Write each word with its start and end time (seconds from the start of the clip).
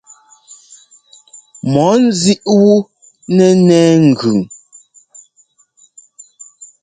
Mɔɔ 1.71 1.91
nzíʼ 2.05 2.41
wú 2.59 2.71
nɛ́ 3.35 3.51
nɛɛ 3.67 3.89
ŋgʉn. 4.09 4.39